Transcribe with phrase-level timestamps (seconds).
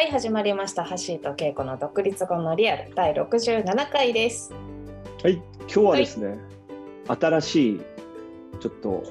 [0.00, 0.82] はい、始まりました。
[0.82, 4.50] ハッシーとケイコの独立後のリアル第67回です。
[5.22, 6.38] はい、今日はですね、
[7.06, 7.80] 新しい
[8.60, 9.02] ちょっと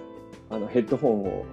[0.49, 1.45] あのヘッドホンを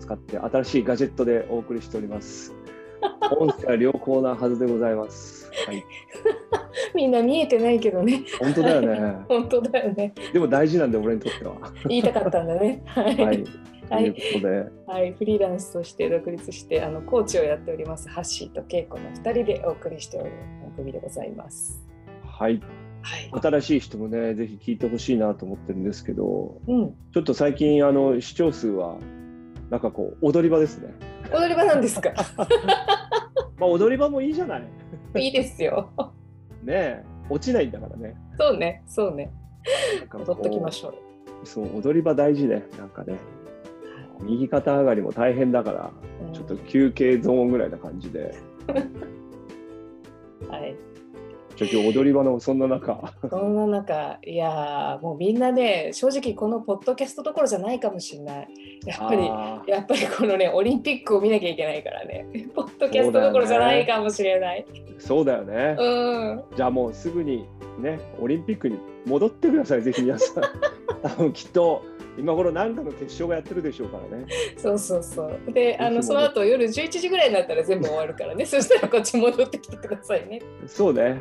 [0.00, 2.54] 使って新しいガジェットでお送りしております。
[3.40, 5.50] 音声は良好なはずでございます。
[5.66, 5.82] はい、
[6.94, 8.22] みんな見えてないけどね。
[8.38, 9.16] 本当だよね。
[9.26, 10.12] 本当だよね。
[10.30, 11.54] でも大事なんで俺にとっては。
[11.88, 12.82] 言いたかったんだね。
[12.84, 13.16] はい。
[13.16, 13.44] は、はいい。
[13.98, 20.30] ということで、はい、フリーランスとして独立してあのコーチをやっておりますハッシーとケイコの2人でお送りしておる
[20.62, 21.82] 番組でございます。
[22.24, 22.60] はい、
[23.02, 23.30] はい。
[23.42, 26.94] 新しい人もね、ぜひ聞いてほしいなと思ってるんですけど、うん。
[27.12, 28.96] ちょっと最近あの視聴数は
[29.70, 30.94] なんかこう踊り場ですね。
[31.32, 32.12] 踊り場なんですか？
[33.58, 34.64] まあ踊り場もいいじゃない。
[35.16, 35.90] いいですよ。
[36.62, 38.16] ねえ、落ちないんだからね。
[38.38, 38.82] そうね。
[38.86, 39.30] そうね。
[40.12, 40.94] 踊っときましょう。
[41.46, 43.16] そう踊り場大事ねなんかね
[44.22, 45.90] 右肩上がりも大変だから
[46.26, 48.34] うんちょっと休憩ゾーンぐらいな感じで
[50.48, 50.74] はい。
[51.56, 58.48] ちょ今日踊り場のそんな中そんな中、いやーもうみんなね、正直このポッドキャストどころじゃないかもしれない。
[58.84, 59.24] やっぱり、
[59.72, 62.26] やっぱりこのね、オリンピックを見なきゃいけないからね、
[62.56, 64.66] ポッドキャストどころじゃないかもしれない。
[64.98, 66.42] そうだよねうん。
[66.56, 67.46] じゃあもうすぐに
[67.78, 70.44] ねオリンピックに戻ってくださいぜひ皆さん
[71.02, 71.82] 多分きっと
[72.18, 74.26] 今頃何かの決勝がやってるでしょうからね。
[74.56, 75.52] そうそうそう。
[75.52, 80.40] で、あのその後夜11時ぐらいになったら全部終わるからね、 そしたらこっち戻ってきてくださいね。
[80.66, 81.02] そうね。
[81.02, 81.20] はい。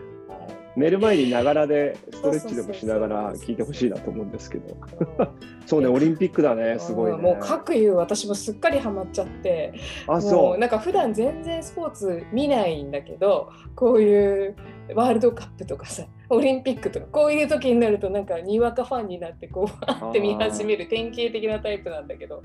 [0.76, 4.76] 寝る前にながらでストレッチでもしながら聞いてほしいなと思うんですけど。
[5.66, 7.18] そうねオリンピックだねすごいね。
[7.18, 9.74] うんもう各言う私もすっかりハマっちゃって。
[10.08, 14.56] もあそうなんか普段全然スポーツ見ないんだけどこういう
[14.96, 20.10] ワールドカップとかさオリンピックとかこういう時になるとなんかにわかファンになってこうわー。
[20.12, 22.44] って見始める典型的なタイプなんだけど。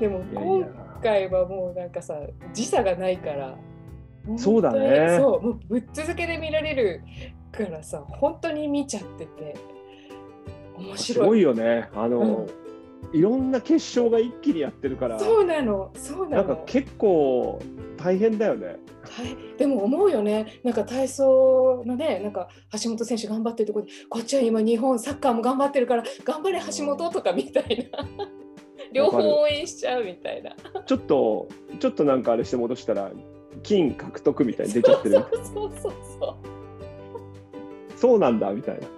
[0.00, 0.66] でも今
[1.02, 2.18] 回はもうなんかさ
[2.52, 3.56] 時差がないから
[4.36, 5.16] そうだね。
[5.18, 7.02] そうもうぶっ続けで見られる
[7.52, 9.54] からさ本当に見ちゃってて
[10.76, 11.28] 面す白い。
[11.28, 11.88] ごいよね。
[11.94, 12.46] あの、
[13.12, 17.60] いろんな決勝が一気にやってるからそうなのそうなのなんか結構
[17.96, 18.76] 大変だよね。
[19.02, 22.48] はい、でも思うよね、なんか体操のね、なんか
[22.82, 28.06] 橋本選手頑張ってるところで、こっちは今、日本サッカーも頑張ってるから、頑張れ橋本とかみたいな、
[28.92, 30.54] 両方応援しちゃうみたいな。
[30.86, 33.10] ちょっとちょっとなんかあれして戻したら
[33.62, 35.14] 金獲得みたいに出ちゃってる。
[35.14, 36.36] そうそうそうそう。
[37.96, 38.88] そうなんだみたいな。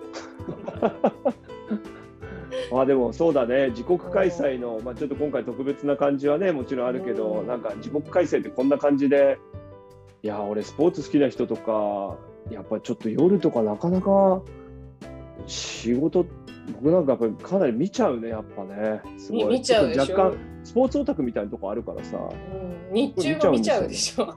[2.80, 3.70] あでもそうだね。
[3.70, 7.46] 自国開催の、まあ、ちょっと今回特別な感じはねもちろんあるけど、うん。
[7.46, 9.38] なんか自国開催ってこんな感じで
[10.22, 12.16] いや俺スポーツ好きな人とか
[12.50, 14.42] やっぱりちょっと夜とかなかなか
[15.46, 16.24] 仕事
[16.80, 19.02] 僕なんかやっぱりかなり見ちゃうねやっぱね。
[19.18, 19.44] すごい。
[19.44, 22.18] み見ちゃう若干スポーツオタクみたいなとこあるからさ。
[22.18, 24.36] うん、日中も見ちゃうでしょ。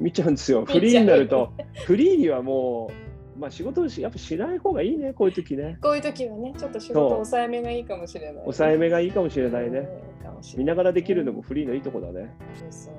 [0.00, 0.64] 見ちゃうんですよ。
[0.66, 1.52] フリーになると
[1.84, 3.07] フリーにはもう、
[3.38, 5.78] まあ、仕事をしやっぱしない方がいいねこういう時ね。
[5.80, 8.42] こういう時はね、ちょっと仕事抑えめがいいかもしれない。
[8.42, 9.88] 抑えめがいいかもしれないね。
[10.56, 12.34] 見ながらできるのもフリーのいいとこだね。
[12.54, 12.94] そうそう。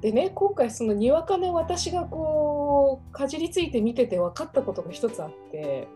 [0.00, 5.88] でね今回そのにわかの私がこうかじりついて見てて分かったことが一つあって。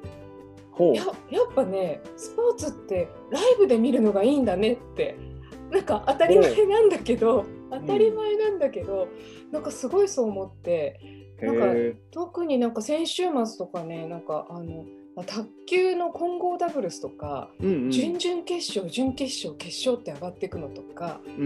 [0.81, 5.17] ややっぱねスポーツってライブで見るのがいいんだねって。
[5.71, 9.07] なんか当たり前なんだけど当たり前なんだけど、
[9.53, 10.99] なんかすごいそう思って
[11.43, 14.85] なんかへ特になんか先週末とかねなんかあの
[15.17, 17.91] まあ卓球の混合ダブルスとか、えうんうん。
[17.91, 21.45] 準々決勝準決勝決勝って上がっていくのとかうん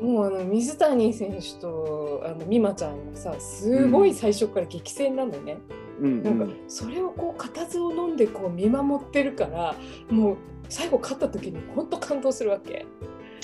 [0.00, 0.14] うん。
[0.14, 5.58] もうあの水谷選手とあの美誠ちゃんがさすごい最初から激戦なのね、
[6.00, 9.74] うんなんかうんそれをこう固唾を飲んでこう見守ってるから
[10.10, 10.36] もう
[10.68, 12.86] 最後勝った時に本当感動するわけ。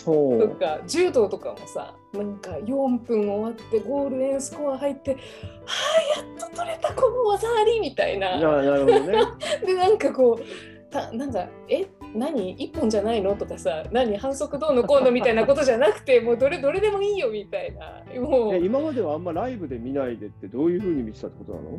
[0.04, 5.12] とか柔道とかもさなんか4分終わってゴールデンスコア入って
[5.64, 5.74] 「は
[6.18, 8.38] あやっと取れたこの技あり」みたいな。
[8.38, 9.18] ななるほどね
[9.64, 11.86] でなんかこうたなんかえ？
[12.14, 12.50] 何？
[12.52, 13.34] 一本じゃないの？
[13.36, 14.16] とかさ何？
[14.16, 18.02] 反則どうのこうのみたいなことじゃなくて もうどれどれでもいいよみたいな。
[18.20, 21.78] もうえ今まではあんまライブで見ないでってどういうふうに見てたってことなの？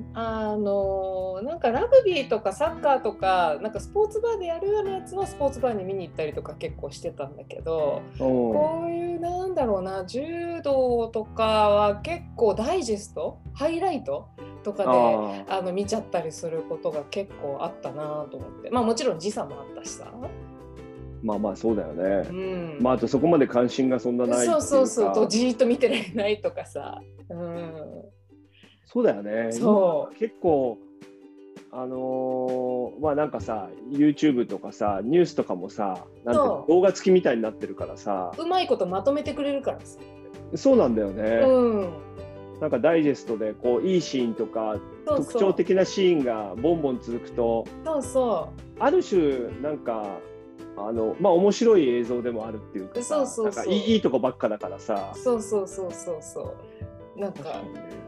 [0.51, 13.38] あのなんかラグビーとかサッカーとかなんかスポーツバーでやるようなやつはスポーツバーに見に行ったりとか結構してたんだけどおこういうなんだろうな柔道とかは結構ダイジェスト？
[13.53, 14.27] ハイライト？
[14.63, 18.69] とかでああの見ちゃったりすることが結構あったなと思って。
[18.71, 20.12] まあもちろん時差もあったしさ。
[21.21, 22.27] まあまあそうだよね。
[22.30, 22.77] う、ん。
[22.81, 25.13] まああとそこまで関心がそんなないそうそうそう。
[25.13, 27.71] とじーっと見てられないとかさ、うん、
[28.86, 29.51] そうだよね。
[29.51, 30.15] そう。
[30.15, 30.77] 今結構
[31.71, 38.31] あのーまあなんかさ YouTube とかさニュースとかもさなんて動画付きみたいになってるからさ。
[38.38, 40.00] うまいことまとめてくれるからさ、
[40.56, 41.94] そうなんだよね、うん、
[42.61, 50.17] なんかダイジェストでこういいシーンとか特徴的なシーンがボンボン続くとそうそある種なんか
[50.77, 53.45] あのまあ面白い映像でもあるっていうかさそうそうそう。
[53.45, 55.13] なんかいいとこばっかだからさ。
[55.15, 56.55] うそうそうそうそうそ
[57.17, 57.19] う。
[57.19, 57.61] なんか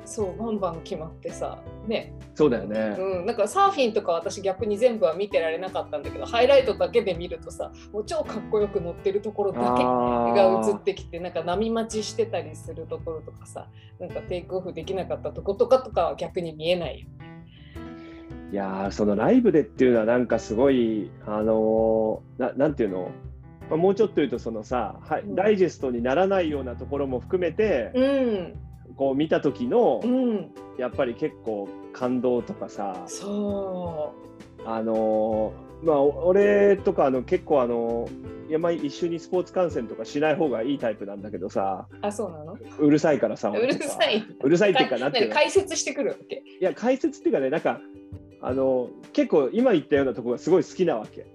[0.06, 2.13] そうバンバン決まってさね。
[2.36, 13.69] そうだよね、うん、なんかサーフィンとか私逆に全部は見てられなかったんだけどハイライトだけで見るとさもう超かっこよく乗ってるところだけが映ってきてなんか波待ちしてたりするところとかさ
[14.00, 17.16] なんかテイクオフできなかったとことかとかは逆に見えないよね。
[18.51, 23.12] いやーそのライブでっていうのはなんかすごいあのーななんていうの、
[23.69, 25.36] まあ、もうちょっと言うとそのさ、はいうん。
[25.36, 28.54] ダイジェストにならないようなところも含めて、うん、
[28.95, 34.13] こう見た時の、うん、やっぱり結構感動とかさそ
[34.65, 38.07] あのーまあお俺とかあの結構あの
[38.50, 41.95] いやまあ一緒にスポーツ観戦とかしない方がいいタイプなんだけどさう。
[42.01, 42.57] あ、そうなの？
[42.80, 44.25] うるさいからさうるさい。
[44.42, 46.44] うるさいっていうかなんて解説してくるわけ？
[46.59, 47.81] いや解説っていうかねなんか
[48.41, 51.27] あの結構今言ったようなところがすごい好きなわけ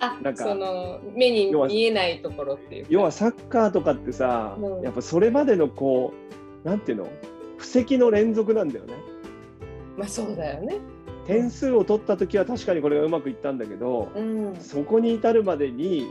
[0.00, 2.88] あなんかその目に見えないところっていうか。
[2.90, 7.08] 要はサッカーとかってさ、うんやっぱそれまでのこうなんていうの？
[7.58, 8.94] 布石の連続なんだよね
[9.98, 10.78] まあそうだよね。
[11.26, 14.56] 点数を取った時は確かにこれがうまくいったんだけど、うん。
[14.56, 16.06] そこに至るまでに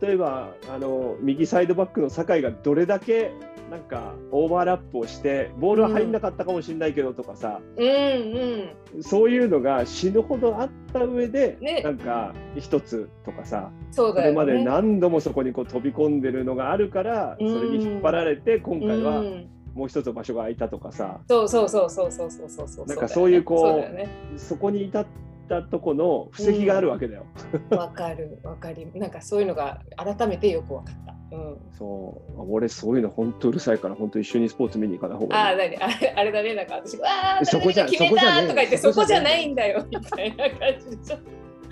[0.00, 3.32] 例えばあの右サイドバックの酒井がどれだけ
[3.72, 9.02] なんかオーバーラップをしてボールは入んなかったかもしれないけどとかさ、うんうん。
[9.02, 14.38] そういうのが死ぬほどあった上で、ねなんか一つとかさそうだよね。
[14.38, 22.86] それまで何度もそこにこう飛び込んでるのがあるから、うんそれに引っ張られて今回はうんもう一つ場所が空いたとかさ、そうそうそうそうそうそうそうそう。
[22.86, 24.06] なんかそういうこうね。
[24.36, 25.06] そこに至っ
[25.48, 27.24] たとこの布石があるわけだよ。
[27.70, 28.86] わかるわかり。
[28.94, 31.11] なんかそういうのが改めてよくわかった。
[31.32, 31.56] うん。
[31.78, 35.76] そう俺そういうの本当うるさいから本当一緒にスポーツ見に行かない方ああ、がいい。
[35.76, 41.18] あれ あれだね、なんか私が、ああ、そこじゃ決めたとか言って、そそこじゃないんだよ、みたいな感じでしょ。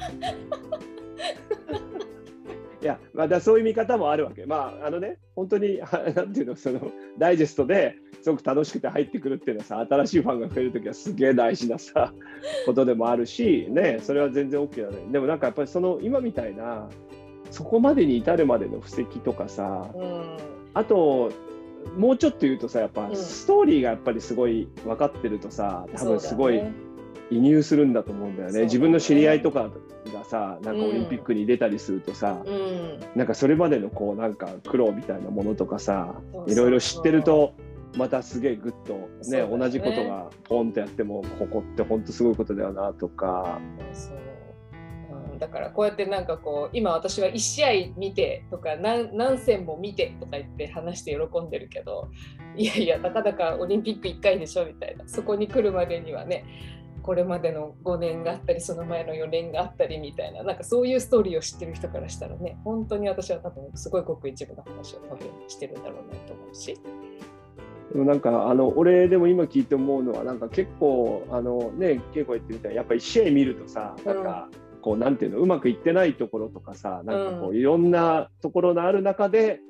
[2.82, 4.46] いやまあだそういう見方もあるわけ。
[4.46, 6.80] まああのね本当には なんていうのその
[7.18, 12.14] ダイジェストですごく楽しくて入ってくるっていうのはさ新しいファンが増えるときはすげえ大事なさ
[12.64, 15.12] ことでもあるしねそれは全然 OK だね。
[15.12, 16.88] でもなんかやっぱりその今みたいな
[17.50, 20.36] そこまでに至るまでの布石とかさうん。
[20.74, 21.30] あと
[21.96, 23.16] もうちょっと言うとさやっぱうん。
[23.16, 26.62] ストーリーがやっぱりすごい分かってるとさ多分すごい
[27.30, 28.58] 移入するんだと思うんだよね。
[28.60, 28.64] ね。
[28.64, 29.70] 自分の知り合いとか
[30.12, 33.00] がさなんかオリンピックに出たりするとさ、うん。
[33.14, 37.54] なんかそれまでのこうなんか苦労みたいなものとかさそうそういろいろ知ってると
[37.96, 38.94] またすげえグッと
[39.30, 39.58] ねね。
[39.58, 43.60] 同じことがポンとやってもここって本当すごいことだよなとか。
[43.92, 44.29] そううん、
[45.40, 52.10] だからこうやってなんかこう今私は1試合見てとか何何戦も見てとか言って話して喜んでるけど
[52.56, 56.44] いやいやたかだかオリンピック1回でしょみたいなそこに来るまでにはね
[57.02, 66.78] これまでの5年があったりその前の4年があったりみたいななんかそういうストーリーを知ってる人からしたらね本当に私は多分すごいごく一部の話を多分してるんだろうなと思うし。
[67.92, 74.48] でもなんかあの俺でも今聞いて思うのはなんか結構あのね稽古言ってみたらやっぱり1試合見るとさなんか
[74.80, 79.60] こうなんていうのうまくいってないところとかさなんかこうういろんなところのある中で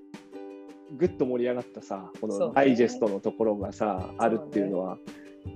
[0.97, 4.99] ぐっと盛り上がったさこのダイジェストのところがさあるっていうのは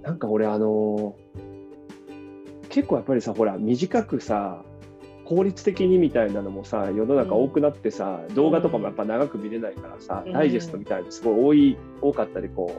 [0.03, 1.17] なんか俺あの
[2.69, 4.63] 結構やっぱりさほら短くさ
[5.25, 10.33] 効率的にみたいなのもさ世の中多くなってさ、動画とかもやっぱ長く見れないからさ、うん。
[10.35, 12.79] ダイジェストみたいなのすごい多い多かったりこ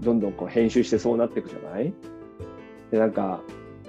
[0.00, 1.92] うどんどんこう編集してそうなっていくじゃない？
[2.92, 3.40] でなんか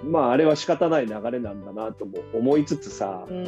[0.03, 3.45] まああれは仕方ない流れなんだなとも思いつつさ、うん。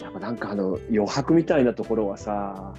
[0.00, 2.72] やっぱなんかあの余白みたいなところはさ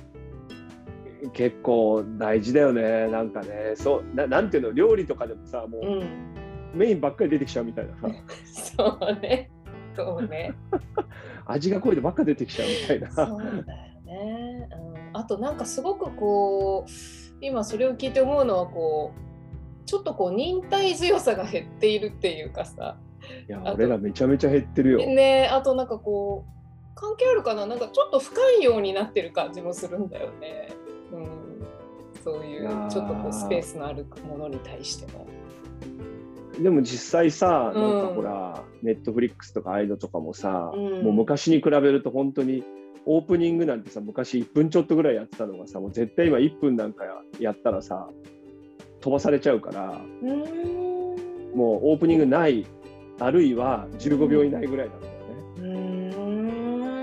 [1.33, 3.07] 結構大事だよね。
[3.07, 6.39] なんかねそうななんていうの料理とかでもさもううん。
[6.73, 8.09] メインばっかり出てきちゃうみたいなさ。
[8.77, 9.49] そうね。
[9.95, 10.53] そうね。
[11.45, 13.11] 味が濃いのばっか出てきちゃうみたいな。
[13.11, 13.63] そうだよ
[14.03, 16.91] ね、うん、あとなんかすごくこう
[17.41, 19.28] 今それを聞いて思うのはこう
[19.89, 22.97] ちょっとこう忍耐強さが減っているっていうかさ。
[23.47, 27.65] いや俺らめちゃめちゃ減ってるよ、ねあとなんかこう関係あるかな？
[27.65, 30.69] なんかちょっと不寛容になってる感じもするんだよね、
[31.11, 31.27] うん、
[32.23, 35.25] そういうちょっとこうスペースのあるものに対しても。
[36.61, 37.81] でも実際さ、うん。
[37.81, 41.03] なんかほらネットフリックスとかああいうのとかもさ、うん。
[41.03, 42.63] もう昔に比べると本当に
[43.05, 47.05] オープニングなんてさ昔1分ちょっとぐらいやってたのがさもう絶対今1分なんか
[47.39, 48.07] やったらさ
[49.01, 49.99] 飛ばされちゃうから
[51.55, 52.65] もうオープニングない
[53.19, 55.19] あるいは15秒以内ぐらいなんだよね。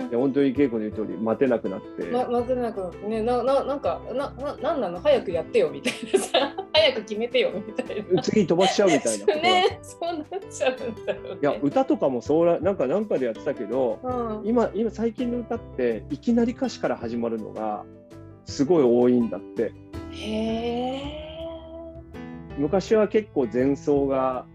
[0.08, 5.00] いや本当に稽古の言う通り待てなくなって、ま、待てなくなってねなななんかなななんなの？
[5.00, 8.22] 早くやってよみたいなさ早く決めてよみたいな。
[8.22, 11.38] 次飛ばしちゃうみたいな ねそうなっちゃうんだよね。
[11.42, 17.84] いや歌とかもそうらなんかなんかでやってたけどうん、今今最近の歌っていきなり歌詞から始まるのが
[18.44, 19.72] すごい多いんだって
[20.12, 20.30] へ
[20.94, 20.95] え。
[22.58, 24.46] 昔は結構前奏が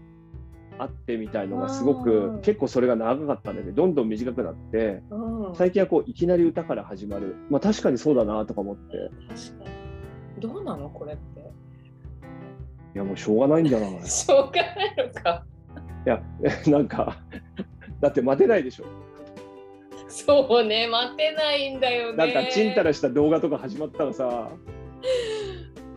[0.78, 9.70] あってみたいのがすごうくん結構それが長かったんだけどどんどん短くなってうん、最近はこういきなり歌から始まるまあ確かにそうだなとか思って確か
[10.36, 10.40] に。
[10.40, 11.40] どうなのこれって。
[12.94, 13.96] いやもうしょうがないんじゃない？
[13.96, 15.44] い しょうがないのか。
[16.04, 16.20] や
[16.66, 17.16] なんか
[18.00, 18.84] だって待てないでしょ
[20.08, 22.16] そうね、待てないんだよね。
[22.18, 24.71] なんかちんたらした動画とか始まったらさはい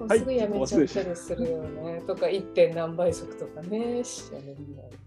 [0.08, 2.02] もうすぐやめちゃったりするよね。
[2.06, 2.42] とか 1.
[2.54, 5.06] 点何倍速とかね、しちゃうんだよね。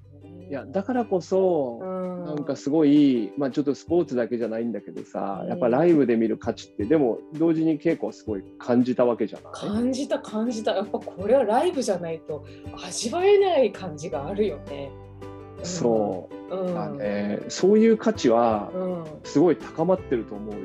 [0.49, 9.53] いやだからこそ、うん、なんかすごい、まあ、ちょっとスポーツだけじゃないんだけどさ、やっぱライブで見る価値ってでも同時に稽古はすごい感じたわけじゃない？
[9.53, 12.47] 感じた感じたやっぱこれはライブじゃないと
[12.83, 14.91] 味わえない感じがあるよね。
[15.65, 20.61] そう、うん、まあね、そういう価値はうん、すごい高まってると思うよ。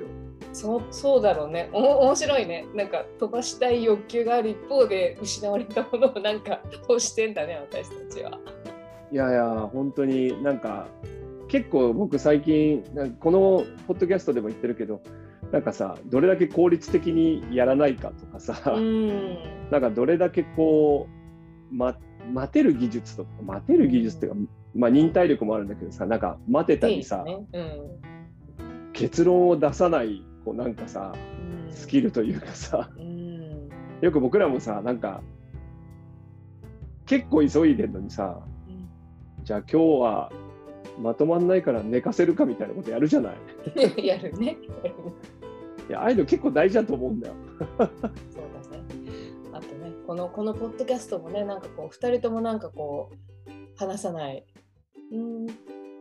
[0.53, 1.69] そうそうだろうね。
[1.73, 2.65] お面白いね。
[2.75, 8.39] なんか飛ばしたい欲求がある一方で失われたものをなんか 欲してんだね私たちは。
[9.11, 10.87] いやいや本当になんか
[11.47, 12.83] 結構僕最近
[13.19, 15.01] このポッドキャストでも言ってるけど
[15.51, 19.37] なんかさどれだけ効率的にやらないかとかさ、うん。
[19.71, 21.07] なんかどれだけこ
[21.71, 21.97] う、ま、
[22.31, 24.37] 待てる技術とか待てる技術っていうか、
[24.75, 27.45] まあ、忍耐力もあるんだけどさなんか待てたりさ、ね。
[27.53, 28.13] うん。
[28.93, 31.13] 結論を出さないこうなんかさ
[31.67, 33.69] うんスキルというかさうん
[34.01, 35.21] よく僕らもさなんか
[37.05, 38.39] 結構急いでんのにさ
[39.43, 40.31] じゃあ今日は
[41.01, 43.35] まとまんないから寝かせるかみたいなことやるじゃない？
[43.75, 44.57] う んやるね。
[45.89, 47.33] いやああいうの結構大事だと思うんだよ。
[47.77, 48.83] そうだね。
[49.51, 54.45] あとね、このこのポッドキャストもね、なんかこう、2人ともなんかこう、話さない、
[55.11, 55.45] うーん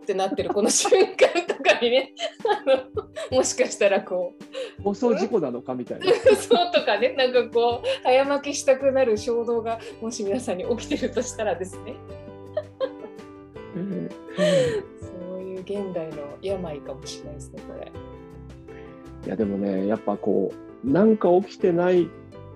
[0.02, 2.12] ってなってるこの瞬間とかにね、
[2.44, 4.34] あのもしかしたらこ
[4.78, 6.06] う、放送事故なのかみたいな。
[6.36, 11.94] そうとかね、なんかこう、早巻きしたくなる衝動が、もし皆さんに起きてるとしたらですね、
[13.74, 17.92] そういう現代の病かもしれないですね、これ。
[19.24, 20.52] いやでもねやっぱこ
[20.84, 22.08] うなんか起きてない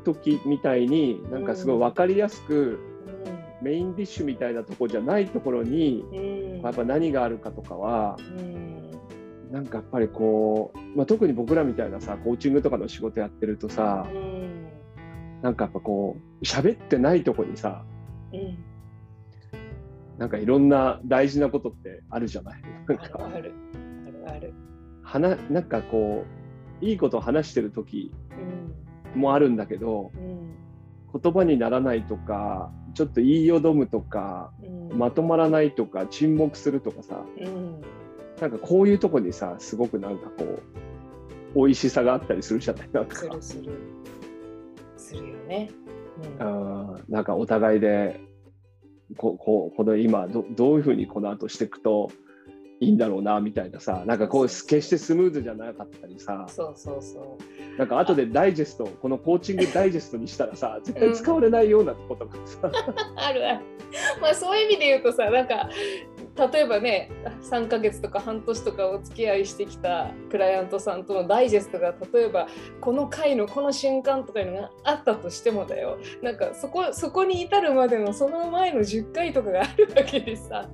[0.05, 2.81] 時みたいになんかすごい分かりやすく、
[3.63, 6.05] メインディッシュみたいなとこじゃないところに
[6.63, 8.91] やっぱ何があるかとかはうん。
[9.51, 14.67] なんかやっぱりこう、まあ、特に僕らみたいなさコーチングとかの仕事やってるとさうん。
[15.43, 17.85] なんかやっぱこう喋ってないとこにさ
[18.33, 18.59] うん。
[20.19, 22.63] なんかいろんな大事なことってあるじゃない？
[22.89, 23.05] なんか。
[23.23, 23.55] あるある
[24.27, 24.37] ある。
[24.37, 24.55] ある。
[25.03, 26.25] 話なんかこ
[26.83, 28.13] ういいことを話してる時
[29.15, 29.21] うん。
[29.21, 31.21] もあるんだけどうん。
[31.23, 34.99] 言葉にならないとかちょっと言いよどむとかうん。
[34.99, 37.83] まとまらないとか沈黙するとかさうん。
[38.41, 40.45] なんかこういうとこにさすごくなんかこ
[41.55, 43.15] う美味しさがあったりするじゃないなんか。
[43.15, 43.79] するする。
[44.97, 45.71] するよね。
[46.39, 48.19] あーなんかお互いで
[49.19, 52.11] こここの今どどういうふうにこの後していくと
[52.81, 56.47] いいんだろうなみたいなさなんかこう決してスムーズじゃなかったりさ。
[56.49, 57.39] そうそうそ
[57.75, 57.79] う。
[57.79, 62.71] なんか後でダイジェストこのコーチングダイジェストにしたらさ絶対使われないようなことがさ、
[63.17, 63.61] あるある。
[64.21, 65.71] まあそういう意味で言うとさなんか
[66.53, 67.11] 例えばね
[67.43, 72.47] 3ヶ月とか半年とかお付き合いしてきたクライアントさんとのダイジェストが例えば
[72.81, 75.99] この回のこの瞬間とかいうのがあったとしてもだよ。
[76.23, 80.69] なんかそこそこに至るまでのその前の10回とかがあるわけでさ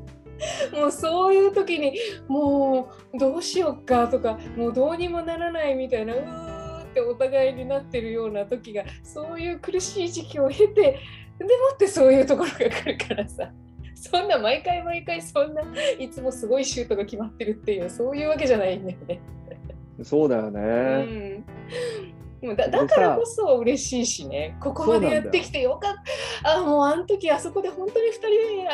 [0.73, 10.99] もうそういう時にもうどうしよっかとかもうどうにもならないみたいなうーってお互いになってるような時がそういう苦しい時期を経て
[11.39, 13.53] でもってそういうところが来るからさ。
[13.95, 15.63] そんな毎回毎回そんな
[15.97, 19.21] いつもすごいシュートが決まってるっていうそういうわけじゃないんだよね。
[20.03, 21.45] そうだようね、ん
[22.43, 24.57] でもだだからこそ嬉しいしね。
[24.61, 25.95] ここまでやってきてよかっ
[26.43, 26.57] た。
[26.59, 28.29] あもうあの時あそこで本当に2人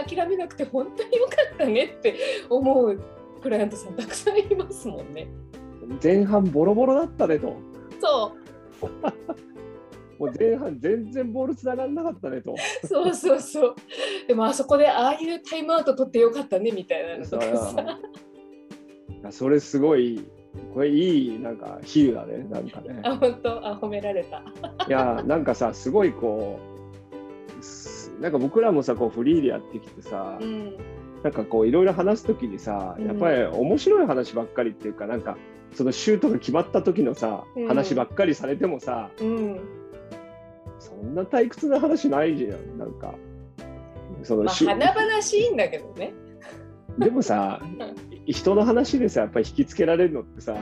[0.09, 2.17] で諦めなくて本当によかったねって
[2.49, 2.99] 思う
[3.43, 5.29] クライアントさんたくさんいますもんね。
[6.03, 7.57] 前半ボロボロだったねと。
[8.01, 8.33] そ
[8.81, 8.87] う。
[10.19, 12.55] もう前半全然ボールつながらなかったねと。
[12.89, 13.75] そうそうそう。
[14.27, 17.99] でもあそこでああいうタイムアウト取ってよかったねみたいなのとかさ。
[19.31, 20.27] それすごい
[20.75, 23.01] これいいなんか比喩だねなんかね。
[23.05, 23.67] あ本当？
[23.67, 24.43] あ褒められた。
[24.87, 26.59] いやなんかさすごいこ
[27.59, 30.77] うすなんか僕らもさこうフリーでやってきてさ、うん。
[31.23, 35.37] なんかこういろいろ話すときにさ、やっぱり面白い話ばっかりっていうか、なんか
[35.75, 37.67] そのシュートが決まった時のさ、うん。
[37.67, 39.61] 話ばっかりされてもさ、うん。
[40.79, 43.15] そんな退屈な話ないじゃん、なんか。
[44.23, 46.13] そのまあシュ華々しいんだけどね。
[46.99, 47.61] でもさ、
[48.33, 50.57] 人の話でさ、やっぱり引きつけられるのってさ、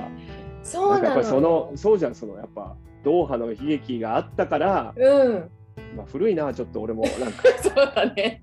[0.62, 5.50] そうやっぱりその、そうじゃん、そのやっぱ、ドーハの悲劇があったから、うん。
[5.96, 8.42] まあ、古いな、ちょっと俺も、なんか、 そうだね。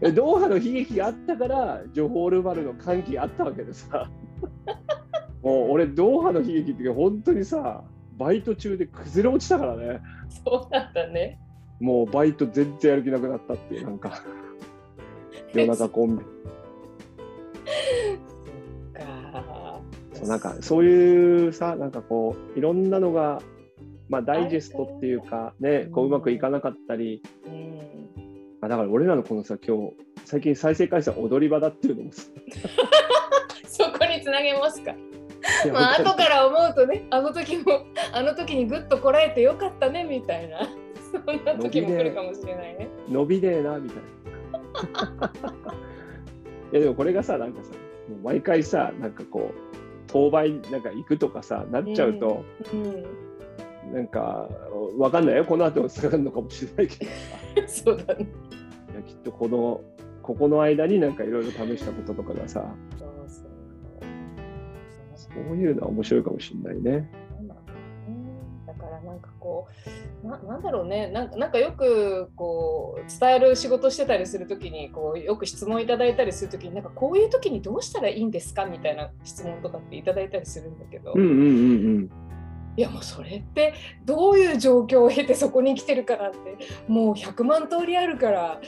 [0.00, 4.08] えドーハの悲劇があったから、ジョホールバルの歓喜があったわけでさ、
[5.42, 7.84] もう俺、ドーハの悲劇って本当にさ、
[8.16, 10.00] バイト中で崩れ落ちたからね、
[10.44, 11.40] そうなんだね。
[11.80, 14.22] もうバイト全然やる気なくなったっていう、なんか、
[15.54, 16.24] 夜中コンビ。
[20.18, 23.40] そうなんかそういうさなんかこういろんなのが、
[24.08, 27.68] まあ、ダイジェストっていうかねこううまくいかなかったり、うん
[28.60, 29.92] あだから俺らのこのさ今日
[30.24, 32.24] 最近再生回数は踊り場だっていうのもさ。
[33.66, 34.94] そこにつなげますか。
[35.72, 40.68] まあ後から思うとねあの時もあの時にぐっとこらえてよかったねみたいな。
[41.12, 42.88] そんな時も来るかもしれないね。
[43.08, 45.32] 伸びねえなみたいな。
[46.72, 47.70] いやでもこれがさなんかさ
[48.22, 49.67] 毎回さなんかこう
[50.08, 53.28] 当倍なんか行くとかさなっちゃうと、うん
[53.92, 54.48] なんか
[54.98, 57.10] わかんないよこの後つながるのかもしれないけど
[57.66, 58.26] そうだね
[58.92, 59.80] いやきっとこの
[60.22, 62.74] ここの間になんかいろいろ試したこととかがさ
[65.14, 67.10] そういうのは面白いかもしれないね。
[69.18, 69.66] かこ
[70.24, 71.08] うななんだろうね。
[71.08, 78.64] なんかなんかよくこう伝える仕事してたりするときにこうよく質問いただいたりするときになんかこういうときにどうしたらいいんですか？
[78.66, 81.44] みたいな質問とかっていただいたりするんだけど、うんうんうんう
[82.00, 82.10] ん。
[82.76, 86.38] いやもうそれってどういう状況を経てそこに来てるかなんて
[86.86, 88.60] もう100万通りあるから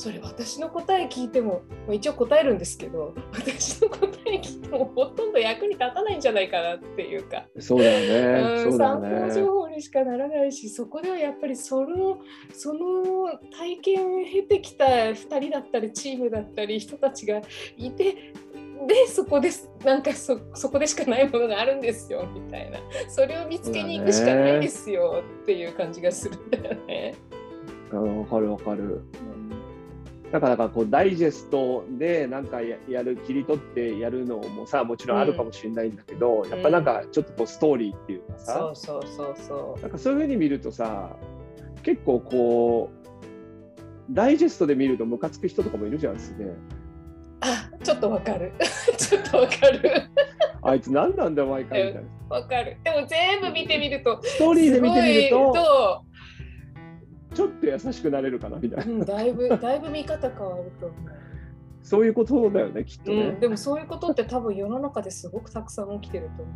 [0.00, 7.44] それ私の答え聞いてもまあ一応答えるんですけど私の答え聞いてもほとんど役に立たないんじゃないかなっていうか。
[7.58, 8.64] そうだよね。
[8.64, 9.34] うん参考ね。
[9.34, 12.18] 情報にしかならないしそこではやっぱりその
[12.50, 17.42] その体験を経てきた2人だったりチームだったり人たちが
[17.76, 18.32] いて
[18.88, 22.78] でそこですなんかそそこでしかないものがあるんですよみたいな
[23.10, 27.14] それを見つけに行くしかないですよっていう感じがするんだよね。
[27.92, 29.02] うんわかるわかる。
[30.32, 39.82] だからなんかこうダイジェストでなんかややる切り取ってやるのもさもちろんあるかもしれないんだけど、やっぱなんかちょっとこうストーリーっていうかさ、そうそうそうそう。
[39.82, 41.16] なんかそういうふうに見るとさ
[41.82, 46.46] 結構こうダイジェストで見るとムカつく人とかもいるじゃんですね。
[47.40, 48.52] あちょっとわかる。
[48.96, 50.02] ちょっとわかる。
[50.62, 52.36] あいつ何なんだよ毎回みたいな。
[52.36, 52.76] わかる。
[52.84, 56.04] でも全部見てみるとストーリーで見てみると
[57.34, 58.92] ちょっと優しくなれるかなみたいな。
[58.92, 61.10] うん、だいぶだいぶ見方変わると思う。
[61.82, 63.22] そういうことだよねきっとね。
[63.22, 66.52] うん、でもそういうことって多分世の中ですごくたくさん起きてると思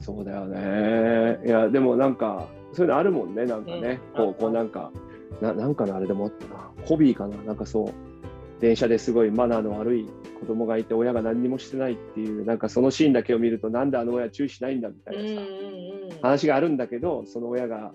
[0.00, 1.38] そうだよね。
[1.46, 4.00] いや、でもなんか、そういうのあるもんね、なんかね。
[4.16, 4.90] うんこう、こうなんか、
[5.40, 6.70] ななんかのあれでもあったな。
[6.86, 7.36] ホビーかな。
[7.44, 7.92] なんかそう、
[8.60, 10.06] 電車ですごいマナーの悪い
[10.40, 15.14] 子供がいて、親が何にもしてないっていう、なんかそのシーンだけを見ると、なんであの親注意しないんだみたう。
[15.14, 15.46] いなさ、
[16.22, 17.92] 話があるんだけど、その親が、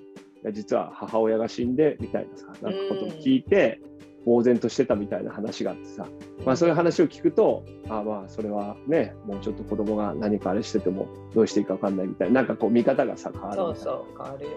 [0.51, 3.79] 実は母親が死んで、みたいなさ、なんかことを聞いて、
[4.25, 6.07] 呆然としてたみたいな話があってさ、
[6.45, 14.55] まあ、そういう話を聞くと、あまあそれはね、もうちょっと子供が何かあれしててもどうしていいか分かんないみたいな、なんかこう見方がさ、変わるそうそう変わるよね。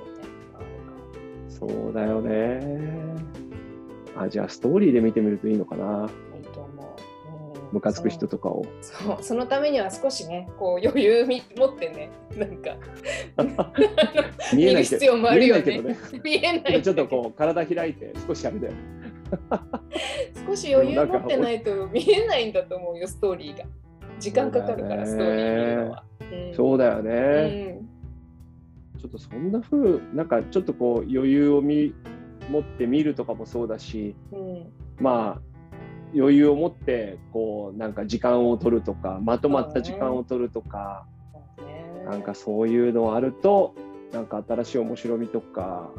[1.48, 2.98] そうだよね。
[4.16, 6.08] あじゃあストーリーで見てみるといいのかな、
[7.72, 8.64] ムカつく人とかを。
[8.80, 13.72] そうそのためには少しねこう余裕み持ってね なんか
[14.54, 16.20] 見えないけ見る必要もあるよね見えないけどね。
[16.24, 18.78] 見えないちょっとこう体開いて少しあれだよね。
[20.46, 23.64] 少し余裕持ってないと見えないんだと思うよストーリーが
[24.18, 26.04] 時間かかるから、ストーリー見るのは。
[26.20, 27.72] うんそうだようね。
[27.72, 27.88] ん
[28.98, 31.94] ちょっとそんな風なんかちょっとこう余裕を見
[32.50, 34.66] 持って見るとかもそうだし、うん
[34.98, 35.47] まあ
[36.14, 43.74] 余裕を持ってこうなんか時間を取るとかまとまった時間を取るとか、そうねなんかそういうのあると
[44.12, 45.90] なんか新しい面白みとか、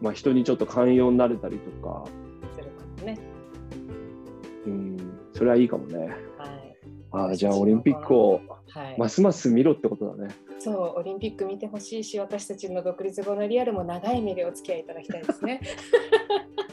[0.00, 2.04] まあ、人にちょっと寛容になれたりとか、
[2.56, 3.18] するかもね。
[4.66, 4.96] うん、
[5.32, 5.98] それはいいかもね。
[6.38, 6.76] はい。
[7.12, 8.40] ああじゃあオリンピックを
[8.74, 10.34] はい、ますます見ろってことだね。
[10.58, 15.60] そう、オリンピック見てほしいし、私たちの独立後のリアルも長い目でお付き合いいただきたいですね。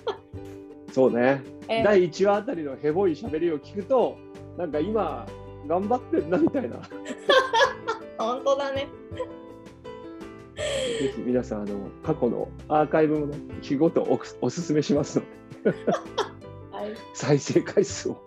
[0.93, 1.41] そうね。
[1.70, 4.18] えー第1話あたりのヘボい喋りを聞くと
[4.58, 5.26] なんか今
[5.68, 6.78] 頑張ってんなみたいな。
[8.18, 8.88] 本当だね。
[10.56, 15.20] ぜひ皆さんあの過去のアーカイブもね日ごとおおすすめします
[15.64, 15.80] ので
[16.72, 16.94] はい。
[17.14, 18.18] 再生回数を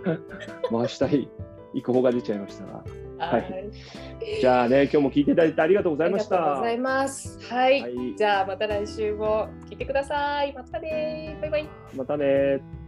[0.70, 1.28] 回したい
[1.72, 2.84] 意向が出ちゃいましたが。
[3.30, 6.36] はいじゃあね、今日も聞いていただいてありがとうございました。
[6.36, 7.38] ありがとうございます。
[7.52, 7.82] はい。
[7.82, 10.52] はいじゃあまた来週も聞いてください。
[10.52, 11.68] またねバイバイ。
[11.94, 12.85] またね。